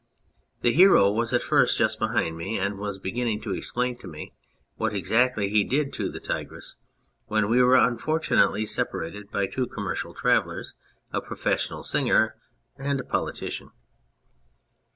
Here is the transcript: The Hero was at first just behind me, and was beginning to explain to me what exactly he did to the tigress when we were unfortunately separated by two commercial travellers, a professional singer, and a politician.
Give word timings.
The 0.61 0.71
Hero 0.73 1.11
was 1.11 1.31
at 1.31 1.43
first 1.43 1.77
just 1.77 1.99
behind 1.99 2.35
me, 2.35 2.57
and 2.57 2.79
was 2.79 2.97
beginning 2.97 3.39
to 3.41 3.53
explain 3.53 3.95
to 3.99 4.07
me 4.07 4.33
what 4.75 4.95
exactly 4.95 5.49
he 5.51 5.63
did 5.63 5.93
to 5.93 6.09
the 6.09 6.19
tigress 6.19 6.73
when 7.27 7.51
we 7.51 7.61
were 7.61 7.75
unfortunately 7.75 8.65
separated 8.65 9.29
by 9.29 9.45
two 9.45 9.67
commercial 9.67 10.15
travellers, 10.15 10.73
a 11.13 11.21
professional 11.21 11.83
singer, 11.83 12.35
and 12.79 12.99
a 12.99 13.03
politician. 13.03 13.69